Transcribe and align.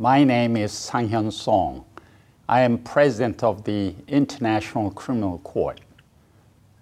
My 0.00 0.22
name 0.22 0.56
is 0.56 0.70
Sang-Hyun 0.70 1.32
Song. 1.32 1.84
I 2.48 2.60
am 2.60 2.78
president 2.78 3.42
of 3.42 3.64
the 3.64 3.96
International 4.06 4.92
Criminal 4.92 5.38
Court. 5.38 5.80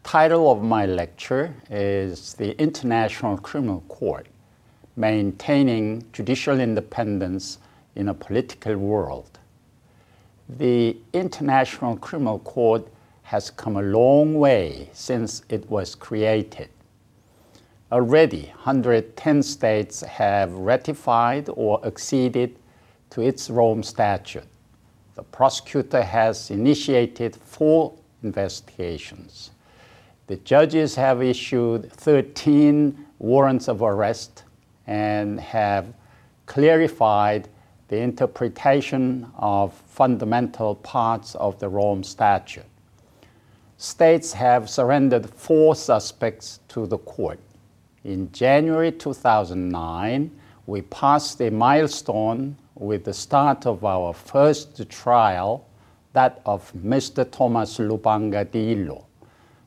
Title 0.04 0.53
of 0.53 0.62
my 0.62 0.85
lecture 0.85 1.55
is 1.71 2.35
The 2.35 2.55
International 2.61 3.39
Criminal 3.39 3.81
Court: 3.89 4.27
Maintaining 4.97 6.05
Judicial 6.13 6.61
Independence 6.61 7.57
in 7.95 8.11
a 8.11 8.12
Political 8.12 8.77
World. 8.77 9.39
The 10.51 10.98
International 11.14 11.96
Criminal 11.96 12.41
Court 12.41 12.87
has 13.23 13.48
come 13.48 13.79
a 13.79 13.83
long 13.83 14.35
way 14.35 14.91
since 14.93 15.41
it 15.48 15.71
was 15.71 15.95
created. 15.95 16.69
Already, 17.91 18.53
110 18.64 19.43
states 19.43 20.03
have 20.03 20.53
ratified 20.53 21.48
or 21.55 21.80
acceded 21.87 22.59
to 23.11 23.23
its 23.23 23.50
Rome 23.50 23.82
Statute. 23.82 24.46
The 25.14 25.22
prosecutor 25.22 26.03
has 26.03 26.50
initiated 26.50 27.36
four 27.36 27.94
investigations. 28.22 29.50
The 30.26 30.36
judges 30.36 30.94
have 30.96 31.22
issued 31.22 31.93
13 31.93 33.06
warrants 33.19 33.69
of 33.69 33.83
arrest 33.83 34.45
and 34.86 35.41
have 35.41 35.92
clarified 36.47 37.48
the 37.89 37.98
interpretation 37.98 39.31
of 39.36 39.73
fundamental 39.73 40.75
parts 40.75 41.34
of 41.36 41.59
the 41.61 41.69
Rome 41.69 42.03
Statute 42.03 42.67
states 43.77 44.33
have 44.33 44.70
surrendered 44.70 45.28
four 45.28 45.75
suspects 45.75 46.61
to 46.69 46.86
the 46.86 46.98
court. 46.98 47.39
In 48.05 48.31
January 48.33 48.92
2009, 48.92 50.31
we 50.67 50.83
passed 50.83 51.41
a 51.41 51.50
milestone 51.50 52.56
with 52.77 53.05
the 53.05 53.12
start 53.14 53.66
of 53.66 53.84
our 53.84 54.12
first 54.12 54.89
trial, 54.89 55.67
that 56.12 56.41
of 56.47 56.73
Mr. 56.75 57.28
Thomas 57.31 57.78
Lubanga 57.78 58.45
Dyilo. 58.45 59.05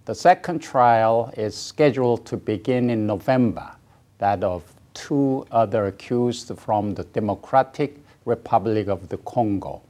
The 0.06 0.16
second 0.16 0.60
trial 0.60 1.34
is 1.38 1.56
scheduled 1.56 2.26
to 2.28 2.38
begin 2.38 2.90
in 2.90 3.06
November, 3.06 3.72
that 4.20 4.44
of 4.44 4.64
two 4.94 5.46
other 5.52 5.88
accused 5.88 6.52
from 6.58 6.94
the 6.94 7.04
Democratic 7.04 7.98
Republic 8.26 8.88
of 8.88 9.10
the 9.10 9.18
Congo. 9.18 9.82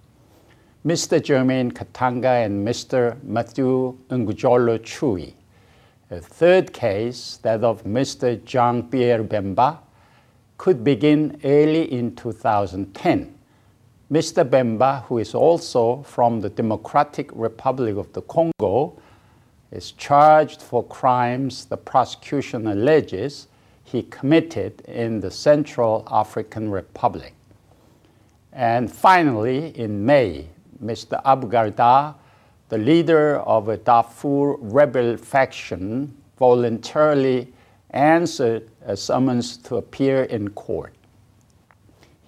Mr. 0.86 1.22
Germain 1.22 1.72
Katanga 1.72 2.46
and 2.46 2.66
Mr. 2.66 3.22
Mathieu 3.24 3.98
Ngudjolo 4.10 4.82
Chui. 4.84 5.36
A 6.12 6.20
third 6.20 6.74
case, 6.74 7.38
that 7.44 7.64
of 7.64 7.84
Mr. 7.84 8.44
Jean-Pierre 8.44 9.24
Bemba, 9.24 9.78
could 10.60 10.84
begin 10.84 11.40
early 11.46 11.90
in 11.90 12.14
2010. 12.18 13.34
Mr. 14.12 14.44
Bemba, 14.44 15.04
who 15.06 15.18
is 15.18 15.34
also 15.34 16.04
from 16.04 16.42
the 16.42 16.50
Democratic 16.50 17.32
Republic 17.34 17.96
of 17.96 18.12
the 18.12 18.22
Congo, 18.24 19.00
is 19.72 19.92
charged 19.94 20.62
for 20.62 20.84
crimes 20.84 21.64
the 21.64 21.78
prosecution 21.78 22.68
alleges 22.68 23.48
he 23.86 24.04
committed 24.04 24.82
in 24.82 25.22
the 25.22 25.32
Central 25.32 26.06
African 26.12 26.70
Republic. 26.70 27.34
And 28.52 28.92
finally, 28.92 29.70
in 29.80 30.06
May, 30.06 30.50
Mr. 30.84 31.22
Abu 31.24 31.48
Garda, 31.48 32.16
the 32.68 32.78
leader 32.78 33.38
of 33.38 33.70
a 33.70 33.78
Darfur 33.78 34.58
rebel 34.60 35.16
faction, 35.16 36.14
voluntarily 36.38 37.54
answered 37.92 38.69
a 38.86 38.96
summons 38.96 39.58
to 39.58 39.78
appear 39.78 40.24
in 40.24 40.50
court. 40.50 40.94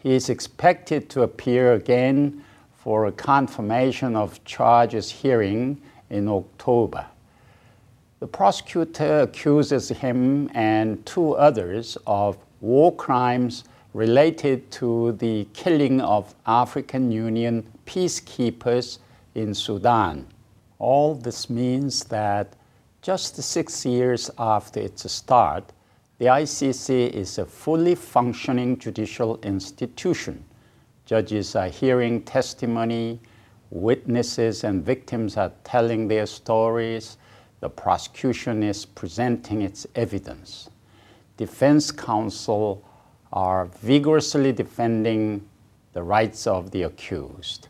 He 0.02 0.14
is 0.14 0.30
expected 0.30 1.10
to 1.12 1.22
appear 1.22 1.74
again 1.74 2.44
for 2.74 3.06
a 3.06 3.12
confirmation 3.12 4.16
of 4.16 4.44
charges 4.44 5.12
hearing 5.12 5.82
in 6.10 6.28
October. 6.28 7.06
The 8.20 8.28
prosecutor 8.28 9.22
accuses 9.22 9.90
him 9.90 10.50
and 10.54 11.06
two 11.06 11.34
others 11.34 11.98
of 12.06 12.38
war 12.60 12.96
crimes 12.96 13.64
related 13.94 14.72
to 14.72 15.12
the 15.14 15.48
killing 15.54 16.02
of 16.02 16.34
African 16.46 17.12
Union 17.12 17.66
peacekeepers 17.86 19.00
in 19.36 19.54
Sudan. 19.54 20.28
All 20.80 21.16
this 21.16 21.50
means 21.50 22.04
that 22.06 22.54
just 23.02 23.36
six 23.42 23.86
years 23.86 24.30
after 24.38 24.80
its 24.80 25.12
start, 25.12 25.72
the 26.22 26.28
ICC 26.28 27.10
is 27.10 27.40
a 27.40 27.46
fully 27.48 27.96
functioning 27.96 28.78
judicial 28.78 29.40
institution. 29.42 30.46
Judges 31.08 31.56
are 31.56 31.70
hearing 31.70 32.22
testimony, 32.22 33.20
witnesses 33.72 34.64
and 34.64 34.86
victims 34.86 35.36
are 35.36 35.52
telling 35.64 36.08
their 36.08 36.28
stories, 36.28 37.18
the 37.60 37.70
prosecution 37.72 38.62
is 38.62 38.86
presenting 38.86 39.64
its 39.64 39.88
evidence. 39.96 40.70
Defense 41.38 41.90
counsel 41.90 42.88
are 43.34 43.66
vigorously 43.82 44.52
defending 44.52 45.44
the 45.94 46.04
rights 46.04 46.46
of 46.46 46.70
the 46.70 46.84
accused 46.84 47.68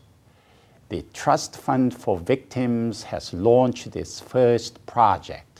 the 0.92 1.02
Trust 1.14 1.56
Fund 1.56 1.94
for 1.94 2.18
Victims 2.18 3.04
has 3.04 3.32
launched 3.32 3.96
its 3.96 4.20
first 4.20 4.84
project. 4.84 5.51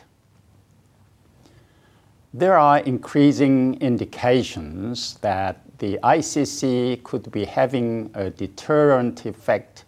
There 2.35 2.57
are 2.57 2.79
increasing 2.79 3.79
indications 3.83 5.19
that 5.19 5.61
the 5.77 5.99
ICC 6.03 7.03
could 7.03 7.31
be 7.31 7.45
having 7.45 8.11
a 8.15 8.31
deterrent 8.31 9.27
effect 9.27 9.85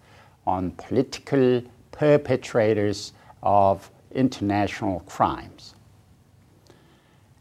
on 0.46 0.72
political 0.72 1.62
perpetrators 1.90 3.14
of 3.42 3.90
international 4.14 5.00
crimes. 5.06 5.74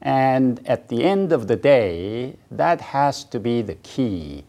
And 0.01 0.65
at 0.65 0.87
the 0.87 1.03
end 1.03 1.33
of 1.33 1.49
the 1.49 1.57
day, 1.57 2.37
that 2.49 2.79
has 2.79 3.25
to 3.25 3.41
be 3.41 3.61
the 3.61 3.75
key. 3.75 4.45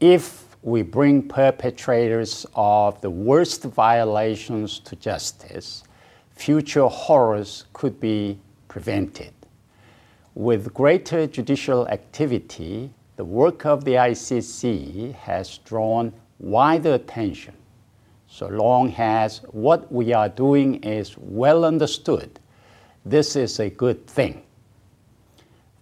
If 0.00 0.56
we 0.62 0.80
bring 0.80 1.28
perpetrators 1.28 2.46
of 2.54 3.02
the 3.02 3.10
worst 3.10 3.64
violations 3.64 4.78
to 4.78 4.96
justice, 4.96 5.84
future 6.30 6.86
horrors 6.86 7.66
could 7.74 8.00
be 8.00 8.38
prevented. 8.66 9.34
With 10.34 10.74
greater 10.74 11.28
judicial 11.28 11.86
activity, 11.86 12.90
the 13.16 13.24
work 13.24 13.64
of 13.64 13.84
the 13.84 13.92
ICC 13.92 15.14
has 15.14 15.58
drawn 15.58 16.12
wider 16.40 16.94
attention. 16.94 17.54
So 18.26 18.48
long 18.48 18.92
as 18.98 19.42
what 19.52 19.92
we 19.92 20.12
are 20.12 20.28
doing 20.28 20.82
is 20.82 21.16
well 21.16 21.64
understood, 21.64 22.40
this 23.04 23.36
is 23.36 23.60
a 23.60 23.70
good 23.70 24.08
thing. 24.08 24.42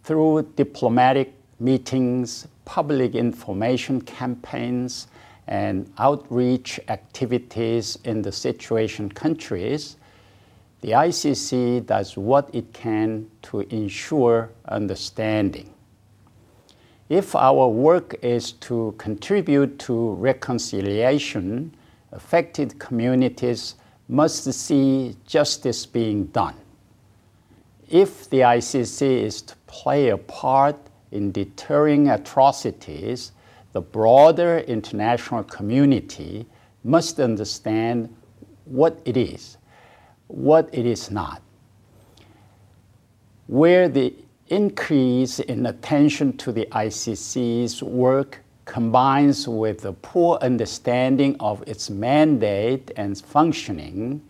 Through 0.04 0.42
diplomatic 0.56 1.32
meetings, 1.58 2.46
public 2.66 3.14
information 3.14 4.02
campaigns, 4.02 5.06
and 5.46 5.90
outreach 5.98 6.78
activities 6.88 7.98
in 8.04 8.22
the 8.22 8.32
situation 8.32 9.08
countries, 9.08 9.96
the 10.82 10.90
ICC 10.90 11.86
does 11.86 12.16
what 12.16 12.50
it 12.52 12.72
can 12.72 13.28
to 13.42 13.60
ensure 13.74 14.50
understanding. 14.68 15.72
If 17.08 17.36
our 17.36 17.68
work 17.68 18.16
is 18.22 18.52
to 18.52 18.94
contribute 18.98 19.78
to 19.80 20.14
reconciliation, 20.14 21.74
affected 22.10 22.78
communities 22.78 23.76
must 24.08 24.52
see 24.52 25.16
justice 25.26 25.86
being 25.86 26.26
done. 26.26 26.56
If 27.88 28.28
the 28.28 28.40
ICC 28.40 29.02
is 29.02 29.40
to 29.42 29.54
play 29.66 30.08
a 30.08 30.18
part 30.18 30.76
in 31.12 31.30
deterring 31.30 32.08
atrocities, 32.08 33.32
the 33.72 33.80
broader 33.80 34.58
international 34.58 35.44
community 35.44 36.46
must 36.82 37.20
understand 37.20 38.14
what 38.64 39.00
it 39.04 39.16
is, 39.16 39.58
what 40.32 40.68
it 40.72 40.86
is 40.86 41.10
not. 41.10 41.42
Where 43.46 43.88
the 43.88 44.14
increase 44.48 45.40
in 45.40 45.66
attention 45.66 46.36
to 46.38 46.52
the 46.52 46.66
ICC's 46.72 47.82
work 47.82 48.40
combines 48.64 49.46
with 49.46 49.80
the 49.80 49.92
poor 49.92 50.38
understanding 50.40 51.36
of 51.38 51.62
its 51.66 51.90
mandate 51.90 52.90
and 52.96 53.20
functioning, 53.20 54.22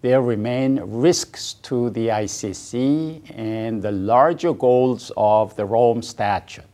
there 0.00 0.22
remain 0.22 0.80
risks 0.80 1.54
to 1.54 1.90
the 1.90 2.08
ICC 2.08 3.36
and 3.36 3.82
the 3.82 3.92
larger 3.92 4.52
goals 4.52 5.10
of 5.16 5.56
the 5.56 5.64
Rome 5.64 6.02
Statute. 6.02 6.64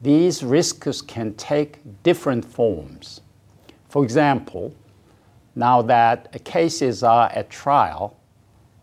These 0.00 0.42
risks 0.42 1.02
can 1.02 1.34
take 1.34 1.80
different 2.02 2.44
forms. 2.44 3.20
For 3.88 4.04
example, 4.04 4.74
now 5.56 5.82
that 5.82 6.44
cases 6.44 7.02
are 7.02 7.28
at 7.34 7.50
trial, 7.50 8.16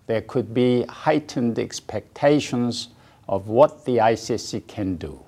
there 0.08 0.22
could 0.22 0.54
be 0.54 0.84
heightened 0.90 1.58
expectations 1.60 2.90
of 3.30 3.48
what 3.48 3.86
the 3.86 3.98
ICC 3.98 4.68
can 4.68 4.98
do. 4.98 5.20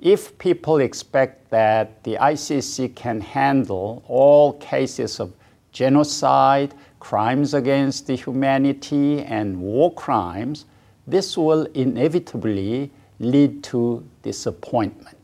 if 0.00 0.36
people 0.38 0.78
expect 0.78 1.50
that 1.50 2.02
the 2.04 2.16
ICC 2.16 2.94
can 2.94 3.20
handle 3.20 4.02
all 4.06 4.52
cases 4.54 5.20
of 5.20 5.32
genocide, 5.72 6.74
crimes 7.00 7.54
against 7.54 8.06
the 8.06 8.14
humanity, 8.14 9.22
and 9.22 9.58
war 9.60 9.92
crimes, 9.94 10.66
this 11.06 11.36
will 11.36 11.64
inevitably 11.74 12.90
lead 13.18 13.62
to 13.62 14.06
disappointment. 14.22 15.16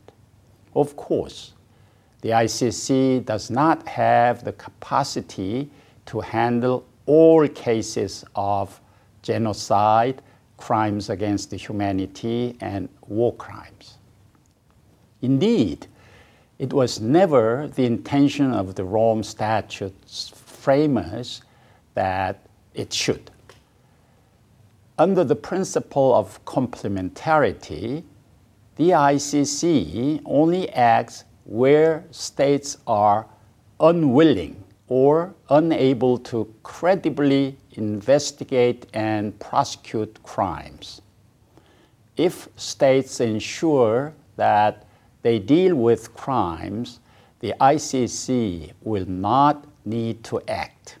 Of 0.75 0.95
course, 0.95 1.53
the 2.23 2.29
ICC 2.29 3.25
does 3.25 3.51
not 3.51 3.85
have 3.85 4.45
the 4.45 4.53
capacity 4.53 5.69
to 6.05 6.21
handle 6.21 6.85
all 7.05 7.45
cases 7.49 8.23
of 8.33 8.79
genocide, 9.21 10.21
crimes 10.55 11.09
against 11.09 11.51
humanity, 11.51 12.55
and 12.61 12.87
war 13.07 13.35
crimes. 13.35 13.97
Indeed, 15.21 15.87
it 16.59 16.71
was 16.71 17.01
never 17.01 17.69
the 17.75 17.85
intention 17.85 18.53
of 18.53 18.75
the 18.75 18.85
Rome 18.85 19.21
Statute's 19.21 20.31
framers 20.33 21.41
that 21.93 22.39
it 22.73 22.93
should. 22.93 23.31
Under 24.97 25.25
the 25.25 25.35
principle 25.35 26.15
of 26.15 26.43
complementarity, 26.45 28.05
the 28.77 28.91
ICC 28.91 30.21
only 30.23 30.69
acts 30.69 31.25
where 31.45 32.05
states 32.11 32.77
are 32.87 33.27
unwilling 33.79 34.63
or 34.87 35.33
unable 35.49 36.17
to 36.17 36.53
credibly 36.63 37.57
investigate 37.71 38.85
and 38.93 39.37
prosecute 39.39 40.21
crimes. 40.23 41.01
If 42.15 42.47
states 42.55 43.19
ensure 43.19 44.13
that 44.35 44.85
they 45.21 45.39
deal 45.39 45.75
with 45.75 46.13
crimes, 46.13 46.99
the 47.39 47.53
ICC 47.59 48.71
will 48.83 49.05
not 49.05 49.65
need 49.85 50.23
to 50.25 50.41
act. 50.47 50.97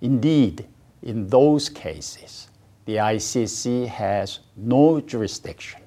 Indeed, 0.00 0.66
in 1.02 1.28
those 1.28 1.68
cases, 1.68 2.48
the 2.84 2.96
ICC 2.96 3.86
has 3.88 4.40
no 4.56 5.00
jurisdiction. 5.00 5.83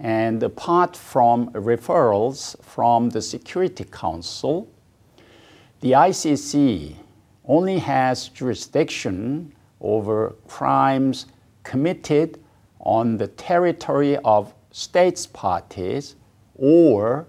And 0.00 0.42
apart 0.42 0.96
from 0.96 1.50
referrals 1.50 2.56
from 2.64 3.10
the 3.10 3.20
Security 3.20 3.84
Council, 3.84 4.66
the 5.80 5.92
ICC 5.92 6.96
only 7.44 7.78
has 7.78 8.28
jurisdiction 8.30 9.52
over 9.80 10.34
crimes 10.48 11.26
committed 11.64 12.40
on 12.80 13.18
the 13.18 13.26
territory 13.26 14.16
of 14.24 14.54
states 14.70 15.26
parties 15.26 16.16
or 16.54 17.26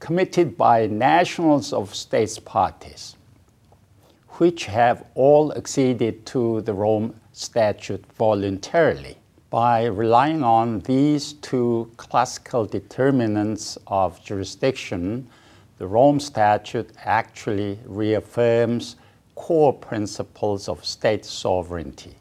committed 0.00 0.56
by 0.56 0.86
nationals 0.88 1.72
of 1.72 1.94
states 1.94 2.38
parties, 2.38 3.16
which 4.38 4.66
have 4.66 5.04
all 5.14 5.52
acceded 5.54 6.26
to 6.26 6.62
the 6.62 6.74
Rome 6.74 7.14
Statute 7.32 8.04
voluntarily. 8.14 9.16
By 9.50 9.86
relying 9.86 10.44
on 10.44 10.80
these 10.80 11.32
two 11.32 11.90
classical 11.96 12.66
determinants 12.66 13.78
of 13.86 14.22
jurisdiction, 14.22 15.26
the 15.78 15.86
Rome 15.86 16.20
Statute 16.20 16.90
actually 17.02 17.78
reaffirms 17.86 18.96
core 19.34 19.72
principles 19.72 20.68
of 20.68 20.84
state 20.84 21.24
sovereignty. 21.24 22.16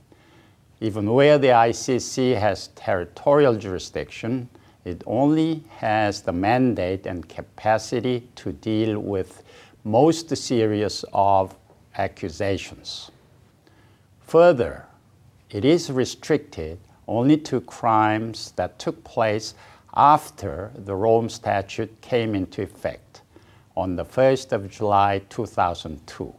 Even 0.79 1.11
where 1.11 1.37
the 1.37 1.47
ICC 1.47 2.39
has 2.39 2.69
territorial 2.75 3.55
jurisdiction, 3.55 4.47
it 4.85 5.03
only 5.05 5.65
has 5.69 6.21
the 6.21 6.31
mandate 6.31 7.05
and 7.05 7.27
capacity 7.27 8.29
to 8.35 8.53
deal 8.53 8.99
with 8.99 9.43
most 9.83 10.33
serious 10.37 11.03
of 11.11 11.53
accusations. 11.97 13.11
Further, 14.21 14.85
it 15.49 15.65
is 15.65 15.91
restricted 15.91 16.79
only 17.07 17.37
to 17.37 17.61
crimes 17.61 18.51
that 18.55 18.77
took 18.79 19.03
place 19.03 19.55
after 19.95 20.71
the 20.75 20.95
Rome 20.95 21.29
Statute 21.29 22.01
came 22.01 22.35
into 22.35 22.61
effect 22.61 23.21
on 23.75 23.95
the 23.95 24.05
1st 24.05 24.51
of 24.51 24.69
July 24.69 25.21
2002. 25.29 26.33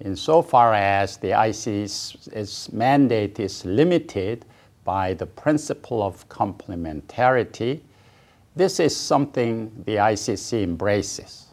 Insofar 0.00 0.74
as 0.74 1.16
the 1.16 1.30
ICC's 1.30 2.72
mandate 2.72 3.40
is 3.40 3.64
limited 3.64 4.44
by 4.84 5.14
the 5.14 5.26
principle 5.26 6.02
of 6.02 6.28
complementarity, 6.28 7.80
this 8.54 8.80
is 8.80 8.96
something 8.96 9.70
the 9.86 9.96
ICC 9.96 10.62
embraces. 10.62 11.46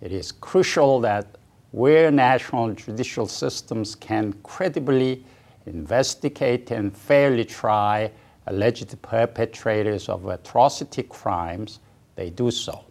It 0.00 0.12
is 0.12 0.32
crucial 0.32 1.00
that 1.00 1.26
where 1.72 2.10
national 2.10 2.72
judicial 2.72 3.26
systems 3.26 3.94
can 3.94 4.32
credibly 4.42 5.24
investigate 5.66 6.70
and 6.70 6.96
fairly 6.96 7.44
try 7.44 8.10
alleged 8.46 9.00
perpetrators 9.02 10.08
of 10.08 10.26
atrocity 10.26 11.02
crimes, 11.02 11.80
they 12.16 12.30
do 12.30 12.50
so. 12.50 12.84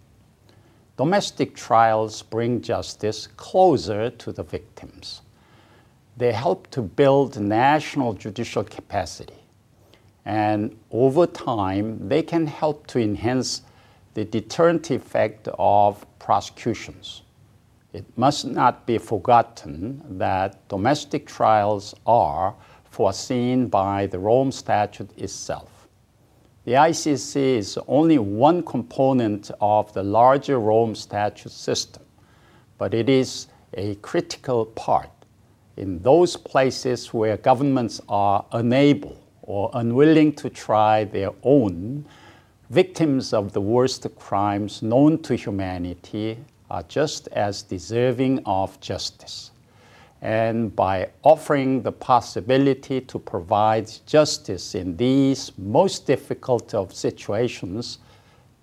Domestic 0.98 1.56
trials 1.56 2.22
bring 2.22 2.62
justice 2.62 3.28
closer 3.38 4.10
to 4.10 4.32
the 4.32 4.44
victims. 4.44 5.22
They 6.18 6.32
help 6.32 6.70
to 6.72 6.82
build 6.82 7.40
national 7.40 8.14
judicial 8.14 8.64
capacity 8.64 9.44
and 10.26 10.78
over 10.92 11.26
time, 11.28 12.08
they 12.08 12.24
can 12.24 12.48
help 12.48 12.88
to 12.88 13.00
enhance 13.00 13.62
the 14.14 14.24
deterrent 14.24 14.90
effect 14.92 15.50
of 15.60 16.06
prosecutions. 16.20 17.24
It 17.94 18.06
must 18.18 18.46
not 18.46 18.88
be 18.88 18.98
forgotten 18.98 20.02
that 20.18 20.68
domestic 20.68 21.28
trials 21.28 21.94
are 22.08 22.56
foreseen 22.86 23.68
by 23.68 24.08
the 24.08 24.18
Rome 24.18 24.52
Statute 24.52 25.16
itself. 25.16 25.88
The 26.66 26.72
ICC 26.72 27.36
is 27.36 27.78
only 27.88 28.18
one 28.18 28.64
component 28.64 29.52
of 29.62 29.94
the 29.94 30.02
larger 30.02 30.60
Rome 30.60 30.96
Statute 30.96 31.52
system, 31.52 32.02
but 32.80 32.96
it 32.96 33.10
is 33.10 33.48
a 33.76 33.94
critical 33.96 34.66
part 34.66 35.12
in 35.78 36.00
those 36.00 36.36
places 36.36 37.14
where 37.14 37.38
governments 37.38 38.02
are 38.10 38.44
unable 38.54 39.20
or 39.44 39.70
unwilling 39.76 40.34
to 40.34 40.50
try 40.50 41.04
their 41.04 41.30
own, 41.44 42.06
victims 42.72 43.34
of 43.34 43.54
the 43.54 43.62
worst 43.62 44.08
crimes 44.16 44.82
known 44.82 45.22
to 45.22 45.36
humanity 45.36 46.40
are 46.74 46.84
just 46.90 47.28
as 47.30 47.62
deserving 47.62 48.42
of 48.48 48.80
justice. 48.82 49.52
And 50.24 50.76
by 50.76 51.10
offering 51.22 51.84
the 51.84 51.92
possibility 51.92 53.00
to 53.02 53.20
provide 53.20 53.92
justice 54.08 54.74
in 54.74 54.98
these 54.98 55.52
most 55.58 56.08
difficult 56.08 56.74
of 56.74 56.92
situations, 56.92 58.00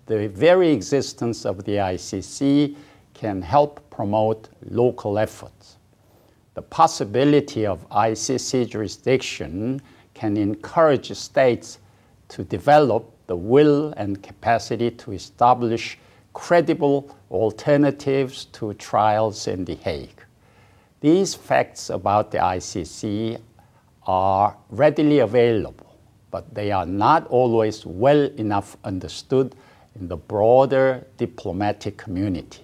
the 0.07 0.27
very 0.27 0.71
existence 0.71 1.45
of 1.45 1.63
the 1.63 1.77
ICC 1.77 2.75
can 3.13 3.41
help 3.41 3.89
promote 3.89 4.49
local 4.69 5.17
efforts. 5.17 5.77
The 6.55 6.63
possibility 6.63 7.65
of 7.65 7.87
ICC 7.91 8.67
jurisdiction 8.67 9.81
can 10.13 10.35
encourage 10.35 11.13
states 11.13 11.79
to 12.27 12.43
develop 12.43 13.09
the 13.27 13.37
will 13.37 13.93
and 13.95 14.21
capacity 14.21 14.91
to 14.91 15.13
establish 15.13 15.97
credible 16.33 17.15
alternatives 17.29 18.45
to 18.45 18.73
trials 18.75 19.47
in 19.47 19.65
The 19.65 19.75
Hague. 19.75 20.23
These 21.01 21.33
facts 21.33 21.89
about 21.89 22.31
the 22.31 22.37
ICC 22.37 23.39
are 24.05 24.55
readily 24.69 25.19
available, 25.19 25.95
but 26.29 26.53
they 26.53 26.71
are 26.71 26.85
not 26.85 27.27
always 27.27 27.85
well 27.85 28.25
enough 28.37 28.77
understood 28.83 29.55
in 29.99 30.07
the 30.07 30.17
broader 30.17 31.05
diplomatic 31.17 31.97
community. 31.97 32.63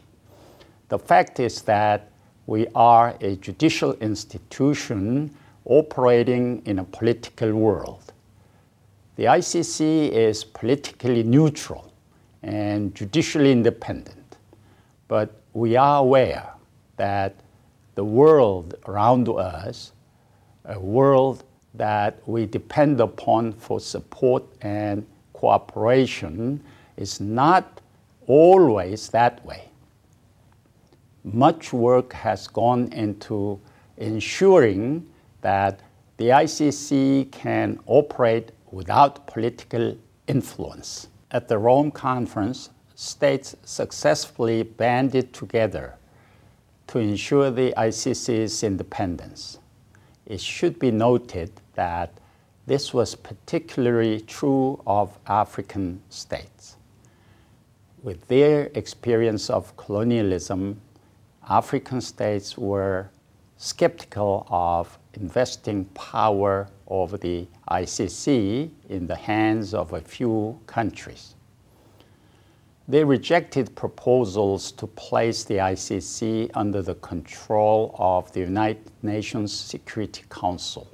The 0.90 1.00
fact 1.00 1.40
is 1.40 1.62
that 1.64 2.12
we 2.46 2.68
are 2.76 3.16
a 3.20 3.36
judicial 3.36 3.94
institution 3.96 5.36
operating 5.66 6.62
in 6.66 6.80
a 6.80 6.84
political 6.86 7.54
world. 7.54 8.14
The 9.18 9.26
ICC 9.26 10.12
is 10.12 10.44
politically 10.44 11.24
neutral 11.24 11.92
and 12.44 12.94
judicially 12.96 13.51
independent, 13.51 14.38
but 15.08 15.41
we 15.53 15.75
are 15.75 16.00
aware 16.00 16.50
that 16.98 17.36
the 17.96 18.03
world 18.03 18.75
around 18.88 19.27
us, 19.29 19.91
a 20.65 20.79
world 20.79 21.44
that 21.74 22.20
we 22.27 22.46
depend 22.46 23.00
upon 23.00 23.53
for 23.53 23.79
support 23.79 24.44
and 24.62 25.06
cooperation, 25.34 26.62
is 26.96 27.20
not 27.20 27.82
always 28.27 29.10
that 29.10 29.44
way. 29.46 29.70
Much 31.24 31.74
work 31.74 32.13
has 32.13 32.48
gone 32.48 32.91
into 32.94 33.60
ensuring 33.98 35.06
that 35.41 35.79
the 36.17 36.25
ICC 36.29 37.32
can 37.32 37.79
operate 37.86 38.51
without 38.72 39.27
political 39.27 39.96
influence. 40.27 41.08
At 41.29 41.50
the 41.50 41.57
Rome 41.57 41.91
Conference, 41.91 42.69
states 42.96 43.55
successfully 43.63 44.63
banded 44.63 45.34
together 45.34 45.96
to 46.88 47.00
ensure 47.00 47.51
the 47.51 47.74
ICC's 47.75 48.63
independence. 48.63 49.60
It 50.25 50.39
should 50.39 50.79
be 50.79 50.89
noted 50.89 51.51
that 51.75 52.13
this 52.65 52.93
was 52.93 53.13
particularly 53.13 54.22
true 54.22 54.81
of 54.88 55.17
African 55.27 56.01
states. 56.10 56.77
With 58.01 58.25
their 58.29 58.72
experience 58.74 59.50
of 59.50 59.75
colonialism, 59.75 60.79
African 61.50 62.00
states 62.00 62.57
were 62.57 63.10
skeptical 63.57 64.48
of 64.50 64.98
investing 65.20 65.86
power 65.94 66.68
of 66.88 67.20
the 67.22 67.48
ICC 67.70 68.70
in 68.90 69.08
the 69.08 69.16
hands 69.16 69.74
of 69.74 69.94
a 69.94 70.02
few 70.02 70.60
countries. 70.68 71.36
They 72.88 73.04
rejected 73.04 73.76
proposals 73.76 74.72
to 74.74 74.88
place 74.88 75.44
the 75.44 75.56
ICC 75.56 76.52
under 76.54 76.82
the 76.82 76.96
control 76.96 77.94
of 78.00 78.32
the 78.32 78.40
United 78.42 78.90
Nations 79.02 79.52
Security 79.52 80.24
Council. 80.30 80.88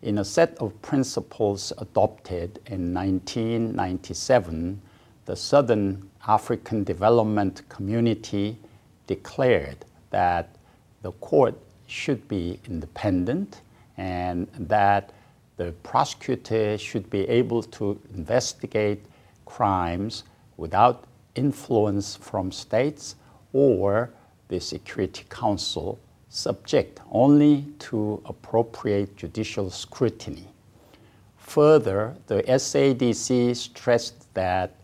In 0.00 0.18
a 0.18 0.24
set 0.24 0.56
of 0.58 0.80
principles 0.80 1.72
adopted 1.78 2.60
in 2.66 2.94
1997, 2.94 4.80
the 5.26 5.36
Southern 5.36 6.08
African 6.26 6.84
Development 6.84 7.66
Community 7.68 8.58
declared 9.06 9.84
that 10.10 10.56
the 11.02 11.12
court 11.12 11.54
should 11.86 12.26
be 12.28 12.58
independent 12.66 13.60
and 13.96 14.48
that 14.58 15.12
the 15.56 15.72
prosecutor 15.82 16.76
should 16.78 17.08
be 17.10 17.28
able 17.28 17.62
to 17.62 18.00
investigate 18.14 19.04
crimes 19.44 20.24
without 20.56 21.04
influence 21.34 22.16
from 22.16 22.50
states 22.50 23.16
or 23.52 24.10
the 24.48 24.60
Security 24.60 25.24
Council, 25.28 25.98
subject 26.28 27.00
only 27.10 27.64
to 27.78 28.20
appropriate 28.26 29.16
judicial 29.16 29.70
scrutiny. 29.70 30.48
Further, 31.36 32.16
the 32.26 32.42
SADC 32.42 33.54
stressed 33.54 34.32
that 34.34 34.74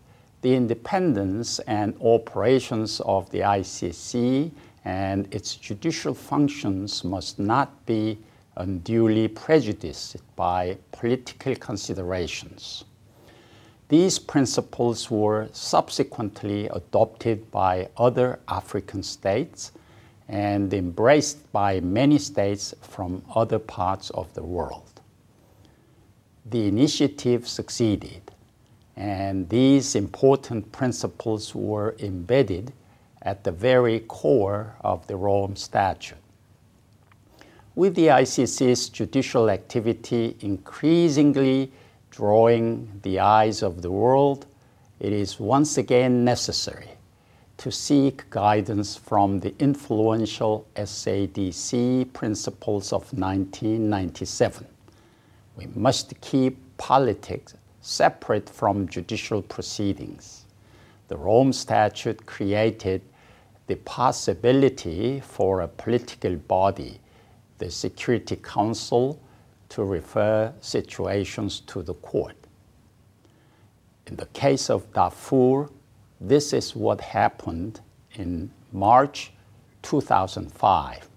the 0.41 0.55
independence 0.55 1.59
and 1.59 1.93
operations 2.01 3.01
of 3.01 3.29
the 3.31 3.39
ICC 3.39 4.51
and 4.85 5.33
its 5.33 5.55
judicial 5.55 6.13
functions 6.13 7.03
must 7.03 7.39
not 7.39 7.85
be 7.85 8.17
unduly 8.57 9.27
prejudiced 9.27 10.17
by 10.35 10.77
political 10.91 11.55
considerations. 11.55 12.83
These 13.89 14.19
principles 14.19 15.11
were 15.11 15.49
subsequently 15.51 16.67
adopted 16.67 17.51
by 17.51 17.89
other 17.97 18.39
African 18.47 19.03
states 19.03 19.71
and 20.27 20.73
embraced 20.73 21.51
by 21.51 21.81
many 21.81 22.17
states 22.17 22.73
from 22.81 23.21
other 23.35 23.59
parts 23.59 24.09
of 24.11 24.33
the 24.33 24.43
world. 24.43 25.01
The 26.45 26.67
initiative 26.67 27.47
succeeded, 27.47 28.31
and 28.95 29.49
these 29.49 29.95
important 29.95 30.71
principles 30.71 31.53
were 31.53 31.95
embedded 31.99 32.71
at 33.21 33.43
the 33.43 33.51
very 33.51 33.99
core 34.01 34.75
of 34.81 35.05
the 35.07 35.15
Rome 35.15 35.55
Statute. 35.55 36.17
With 37.75 37.95
the 37.95 38.07
ICC's 38.07 38.89
judicial 38.89 39.49
activity 39.49 40.35
increasingly 40.41 41.71
drawing 42.09 42.99
the 43.03 43.19
eyes 43.19 43.63
of 43.63 43.81
the 43.81 43.91
world, 43.91 44.45
it 44.99 45.13
is 45.13 45.39
once 45.39 45.77
again 45.77 46.25
necessary 46.25 46.89
to 47.57 47.71
seek 47.71 48.29
guidance 48.29 48.95
from 48.95 49.39
the 49.39 49.53
influential 49.59 50.67
SADC 50.75 52.11
principles 52.11 52.91
of 52.91 53.03
1997. 53.13 54.67
We 55.55 55.67
must 55.75 56.19
keep 56.21 56.57
politics 56.77 57.53
separate 57.81 58.49
from 58.49 58.87
judicial 58.87 59.41
proceedings. 59.43 60.45
The 61.07 61.17
Rome 61.17 61.53
Statute 61.53 62.25
created 62.25 63.01
the 63.71 63.77
possibility 63.85 65.21
for 65.21 65.61
a 65.61 65.67
political 65.69 66.35
body, 66.35 66.99
the 67.57 67.71
Security 67.71 68.35
Council, 68.35 69.17
to 69.69 69.85
refer 69.85 70.53
situations 70.59 71.61
to 71.61 71.81
the 71.81 71.93
court. 71.93 72.35
In 74.07 74.17
the 74.17 74.25
case 74.33 74.69
of 74.69 74.91
Darfur, 74.91 75.69
this 76.19 76.51
is 76.51 76.75
what 76.75 76.99
happened 76.99 77.79
in 78.15 78.51
March 78.73 79.31
2005. 79.83 81.07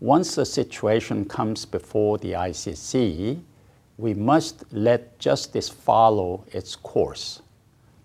Once 0.00 0.36
a 0.36 0.44
situation 0.44 1.24
comes 1.24 1.64
before 1.64 2.18
the 2.18 2.32
ICC, 2.32 3.40
we 3.96 4.12
must 4.12 4.64
let 4.70 5.18
justice 5.18 5.70
follow 5.70 6.44
its 6.52 6.76
course. 6.76 7.40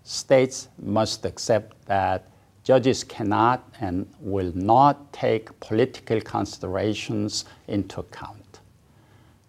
States 0.05 0.69
must 0.79 1.25
accept 1.25 1.85
that 1.87 2.29
judges 2.63 3.03
cannot 3.03 3.63
and 3.81 4.07
will 4.19 4.51
not 4.55 5.11
take 5.11 5.59
political 5.59 6.21
considerations 6.21 7.45
into 7.67 7.99
account. 7.99 8.59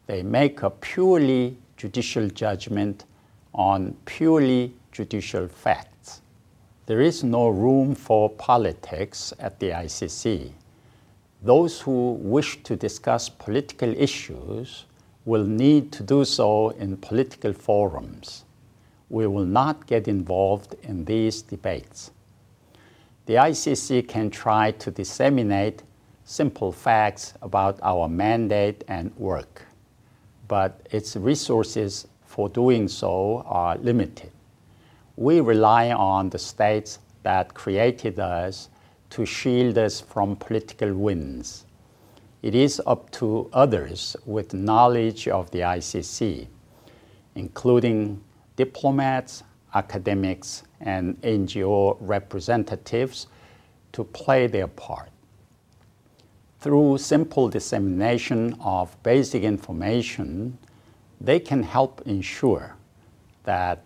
They 0.06 0.22
make 0.22 0.62
a 0.62 0.70
purely 0.70 1.56
judicial 1.76 2.28
judgment 2.28 3.04
on 3.54 3.96
purely 4.04 4.74
judicial 4.92 5.48
facts. 5.48 6.20
There 6.86 7.00
is 7.00 7.24
no 7.24 7.48
room 7.48 7.94
for 7.94 8.28
politics 8.28 9.32
at 9.38 9.58
the 9.58 9.70
ICC. 9.70 10.50
Those 11.42 11.80
who 11.80 12.12
wish 12.20 12.62
to 12.64 12.76
discuss 12.76 13.28
political 13.28 13.94
issues 13.96 14.84
will 15.24 15.44
need 15.44 15.92
to 15.92 16.02
do 16.02 16.24
so 16.24 16.70
in 16.70 16.96
political 16.98 17.52
forums. 17.52 18.44
We 19.08 19.26
will 19.26 19.46
not 19.46 19.86
get 19.86 20.08
involved 20.08 20.74
in 20.82 21.04
these 21.04 21.40
debates. 21.42 22.10
The 23.26 23.34
ICC 23.34 24.06
can 24.08 24.30
try 24.30 24.72
to 24.72 24.90
disseminate 24.90 25.82
simple 26.24 26.72
facts 26.72 27.34
about 27.42 27.78
our 27.82 28.08
mandate 28.08 28.84
and 28.88 29.14
work 29.16 29.66
but 30.48 30.86
its 30.90 31.16
resources 31.16 32.06
for 32.24 32.48
doing 32.48 32.88
so 32.88 33.42
are 33.46 33.76
limited. 33.78 34.30
We 35.16 35.40
rely 35.40 35.92
on 35.92 36.30
the 36.30 36.38
states 36.38 36.98
that 37.22 37.54
created 37.54 38.18
us 38.18 38.68
to 39.10 39.24
shield 39.24 39.78
us 39.78 40.00
from 40.00 40.36
political 40.36 40.92
winds. 40.92 41.64
It 42.42 42.54
is 42.54 42.82
up 42.86 43.10
to 43.12 43.48
others 43.52 44.16
with 44.26 44.52
knowledge 44.52 45.28
of 45.28 45.50
the 45.50 45.60
ICC, 45.60 46.46
including 47.34 48.22
diplomats, 48.56 49.42
academics, 49.74 50.64
and 50.84 51.20
NGO 51.22 51.96
representatives, 52.00 53.26
to 53.92 54.04
play 54.04 54.46
their 54.46 54.68
part 54.68 55.08
through 56.64 56.96
simple 56.96 57.46
dissemination 57.50 58.56
of 58.58 58.96
basic 59.02 59.42
information, 59.42 60.56
they 61.20 61.38
can 61.38 61.62
help 61.62 62.00
ensure 62.06 62.74
that 63.42 63.82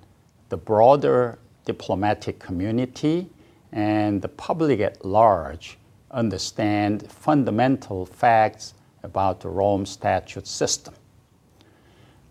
the 0.48 0.56
broader 0.56 1.40
diplomatic 1.64 2.38
community 2.38 3.28
and 3.72 4.22
the 4.22 4.28
public 4.28 4.78
at 4.78 5.04
large 5.04 5.76
understand 6.12 7.10
fundamental 7.10 8.06
facts 8.06 8.74
about 9.02 9.40
the 9.40 9.48
Rome 9.48 9.84
Statute 9.84 10.46
system. 10.46 10.94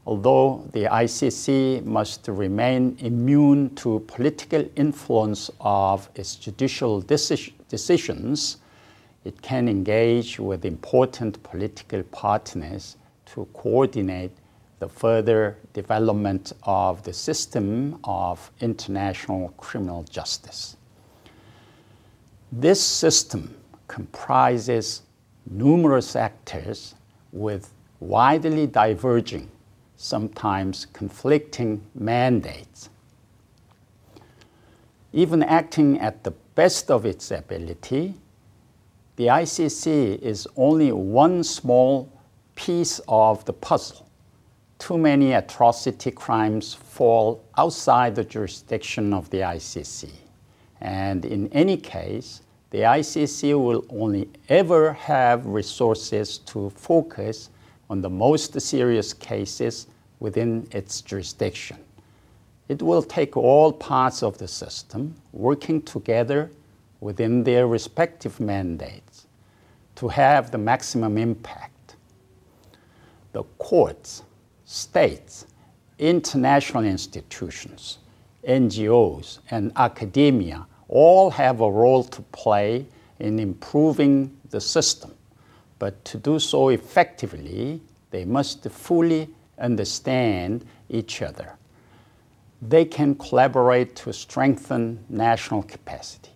Although 0.07 0.63
the 0.71 0.85
ICC 0.85 1.83
must 1.83 2.29
remain 2.29 2.95
immune 2.99 3.75
to 3.75 3.99
political 4.07 4.63
influence 4.77 5.51
of 5.59 6.09
its 6.15 6.37
judicial 6.37 7.01
decisions, 7.01 8.57
it 9.25 9.41
can 9.41 9.67
engage 9.67 10.39
with 10.39 10.63
important 10.63 11.43
political 11.43 12.03
partners 12.03 12.95
to 13.33 13.49
coordinate 13.51 14.31
the 14.79 14.87
further 14.87 15.57
development 15.73 16.53
of 16.63 17.03
the 17.03 17.11
system 17.11 17.99
of 18.05 18.49
international 18.61 19.49
criminal 19.57 20.03
justice. 20.03 20.77
This 22.49 22.81
system 22.81 23.57
comprises 23.89 25.01
numerous 25.51 26.15
actors 26.15 26.95
with 27.33 27.73
widely 27.99 28.67
diverging, 28.67 29.51
sometimes 29.97 30.85
conflicting 30.93 31.81
mandates. 31.95 32.89
Even 35.11 35.43
acting 35.43 35.99
at 35.99 36.23
the 36.23 36.31
best 36.55 36.89
of 36.89 37.05
its 37.05 37.31
ability, 37.31 38.13
the 39.15 39.25
ICC 39.25 40.19
is 40.21 40.47
only 40.55 40.91
one 40.91 41.43
small 41.43 42.09
piece 42.55 43.01
of 43.07 43.43
the 43.45 43.53
puzzle. 43.53 44.07
too 44.79 44.97
many 44.97 45.33
atrocity 45.33 46.11
crimes 46.11 46.73
fall 46.73 47.43
outside 47.57 48.15
the 48.15 48.23
jurisdiction 48.23 49.13
of 49.13 49.29
the 49.31 49.39
ICC. 49.39 50.11
And 50.81 51.25
in 51.25 51.47
any 51.51 51.77
case, 51.77 52.41
the 52.69 52.79
ICC 52.79 53.59
will 53.59 53.85
only 53.89 54.29
ever 54.49 54.93
have 54.93 55.45
resources 55.45 56.37
to 56.39 56.69
focus 56.69 57.49
on 57.89 58.01
the 58.01 58.09
most 58.09 58.59
serious 58.59 59.13
cases 59.13 59.87
within 60.19 60.67
its 60.71 61.01
jurisdiction. 61.01 61.77
It 62.67 62.81
will 62.81 63.03
take 63.03 63.37
all 63.37 63.71
parts 63.71 64.23
of 64.23 64.37
the 64.37 64.47
system 64.47 65.15
working 65.31 65.81
together 65.81 66.51
within 66.99 67.43
their 67.43 67.67
respective 67.67 68.39
mandates 68.39 69.27
to 69.95 70.07
have 70.07 70.51
the 70.51 70.57
maximum 70.57 71.17
impact. 71.17 71.95
The 73.31 73.43
courts, 73.57 74.23
states, 74.65 75.45
international 75.97 76.83
institutions, 76.83 77.99
NGOs, 78.47 79.39
and 79.49 79.71
academia 79.75 80.65
all 80.87 81.29
have 81.31 81.61
a 81.61 81.71
role 81.71 82.03
to 82.03 82.21
play 82.21 82.85
in 83.19 83.39
improving 83.39 84.35
the 84.49 84.61
system. 84.61 85.16
But 85.79 86.03
to 86.05 86.17
do 86.17 86.39
so 86.39 86.69
effectively, 86.69 87.81
they 88.11 88.25
must 88.25 88.63
fully 88.69 89.29
understand 89.59 90.65
each 90.89 91.21
other. 91.21 91.57
They 92.61 92.85
can 92.85 93.15
collaborate 93.15 93.95
to 93.97 94.13
strengthen 94.13 95.03
national 95.09 95.63
capacity. 95.63 96.31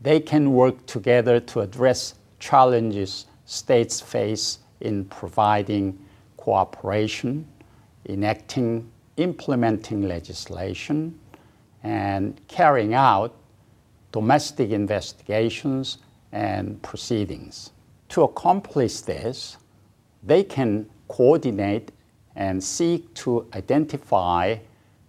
They 0.00 0.20
can 0.20 0.52
work 0.52 0.86
together 0.86 1.40
to 1.40 1.60
address 1.60 2.14
challenges 2.38 3.26
states 3.44 4.00
face 4.00 4.58
in 4.80 5.04
providing 5.06 5.98
cooperation, 6.36 7.46
enacting, 8.08 8.90
implementing 9.16 10.06
legislation, 10.06 11.18
and 11.82 12.40
carrying 12.48 12.94
out 12.94 13.34
domestic 14.12 14.70
investigations 14.70 15.98
and 16.32 16.80
proceedings. 16.82 17.70
To 18.10 18.22
accomplish 18.22 19.00
this, 19.00 19.56
they 20.22 20.42
can 20.42 20.88
coordinate 21.08 21.92
and 22.34 22.62
seek 22.62 23.12
to 23.14 23.46
identify 23.54 24.56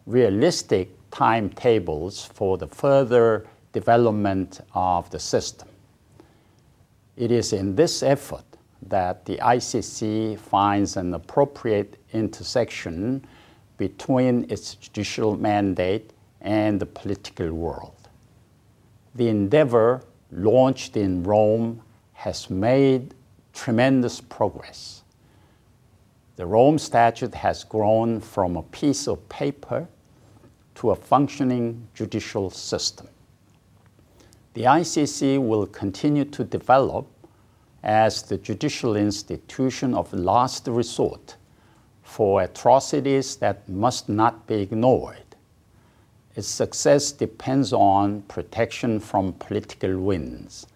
realistic 0.05 0.89
timetables 1.11 2.25
for 2.25 2.57
the 2.57 2.67
further 2.67 3.45
development 3.73 4.61
of 4.73 5.09
the 5.11 5.19
system. 5.19 5.67
It 7.15 7.31
is 7.31 7.53
in 7.53 7.75
this 7.75 8.01
effort 8.01 8.43
that 8.87 9.25
the 9.25 9.37
ICC 9.37 10.39
finds 10.39 10.97
an 10.97 11.13
appropriate 11.13 11.97
intersection 12.13 13.25
between 13.77 14.45
its 14.49 14.75
judicial 14.75 15.37
mandate 15.37 16.11
and 16.41 16.79
the 16.79 16.85
political 16.85 17.51
world. 17.51 18.09
The 19.15 19.27
endeavor 19.27 20.03
launched 20.31 20.95
in 20.95 21.23
Rome 21.23 21.81
has 22.19 22.49
made 22.49 23.13
tremendous 23.53 24.19
progress. 24.19 25.03
The 26.35 26.45
Rome 26.45 26.77
Statute 26.77 27.33
has 27.33 27.63
grown 27.63 28.19
from 28.19 28.57
a 28.57 28.63
piece 28.63 29.07
of 29.07 29.29
paper 29.29 29.87
to 30.75 30.91
a 30.91 30.97
functioning 30.97 31.87
judicial 31.93 32.49
system. 32.49 33.07
The 34.53 34.63
ICC 34.63 35.39
will 35.39 35.65
continue 35.67 36.25
to 36.25 36.43
develop 36.43 37.07
as 37.83 38.21
the 38.23 38.37
judicial 38.37 38.97
institution 38.97 39.93
of 39.93 40.11
last 40.11 40.67
resort 40.67 41.37
for 42.03 42.41
atrocities 42.41 43.37
that 43.37 43.69
must 43.69 44.09
not 44.09 44.45
be 44.45 44.55
ignored. 44.55 45.37
Its 46.35 46.49
success 46.49 47.13
depends 47.13 47.71
on 47.71 48.23
protection 48.23 48.99
from 48.99 49.31
political 49.33 49.97
winds, 49.97 50.67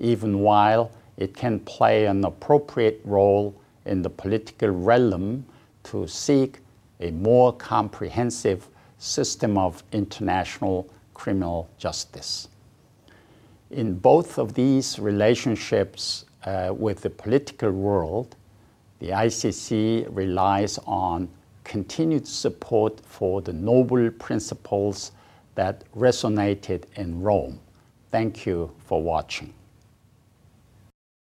even 0.00 0.40
while 0.40 0.90
it 1.16 1.34
can 1.34 1.60
play 1.60 2.06
an 2.06 2.24
appropriate 2.24 3.00
role 3.04 3.54
in 3.84 4.02
the 4.02 4.10
political 4.10 4.70
realm 4.70 5.44
to 5.84 6.06
seek 6.08 6.58
a 7.00 7.10
more 7.10 7.52
comprehensive 7.52 8.68
system 8.98 9.56
of 9.56 9.82
international 9.92 10.88
criminal 11.14 11.68
justice. 11.78 12.48
In 13.70 13.98
both 13.98 14.38
of 14.38 14.54
these 14.54 14.98
relationships 14.98 16.24
uh, 16.44 16.74
with 16.76 17.02
the 17.02 17.10
political 17.10 17.70
world, 17.70 18.36
the 18.98 19.08
ICC 19.08 20.08
relies 20.10 20.78
on 20.86 21.28
continued 21.64 22.26
support 22.26 23.00
for 23.06 23.40
the 23.40 23.52
noble 23.52 24.10
principles 24.10 25.12
that 25.54 25.84
resonated 25.94 26.84
in 26.96 27.20
Rome. 27.20 27.60
Thank 28.10 28.44
you 28.44 28.72
for 28.86 29.02
watching. 29.02 29.54